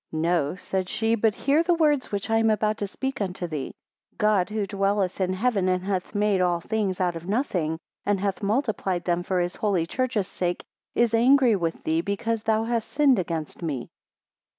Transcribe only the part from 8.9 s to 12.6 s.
them for his holy church's sake, is angry with thee because